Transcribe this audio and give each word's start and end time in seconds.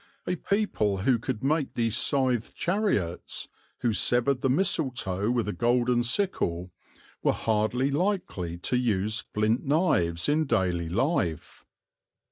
A 0.25 0.35
people 0.35 0.97
who 0.97 1.19
could 1.19 1.43
make 1.43 1.75
these 1.75 1.95
scythe 1.95 2.55
chariots, 2.55 3.47
who 3.81 3.93
severed 3.93 4.41
the 4.41 4.49
mistletoe 4.49 5.29
with 5.29 5.47
a 5.47 5.53
golden 5.53 6.01
sickle, 6.01 6.71
were 7.21 7.33
hardly 7.33 7.91
likely 7.91 8.57
to 8.57 8.77
use 8.77 9.19
flint 9.35 9.63
knives 9.63 10.27
in 10.27 10.47
daily 10.47 10.89
life. 10.89 11.65